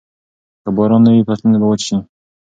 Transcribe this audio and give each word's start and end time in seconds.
که 0.63 0.69
باران 0.75 1.01
نه 1.05 1.11
وي، 1.15 1.21
فصلونه 1.27 1.57
به 1.61 1.67
وچ 1.69 1.81
شي. 1.87 1.97